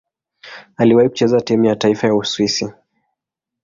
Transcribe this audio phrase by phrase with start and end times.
[0.75, 2.69] Aliwahi kucheza timu ya taifa ya Uswisi.